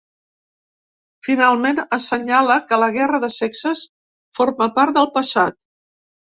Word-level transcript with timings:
Finalment 1.27 1.81
assenyala 1.99 2.57
que 2.71 2.81
la 2.85 2.89
‘guerra 2.97 3.21
de 3.27 3.31
sexes’ 3.37 3.87
forma 4.41 4.73
part 4.81 5.01
del 5.01 5.15
passat. 5.23 5.63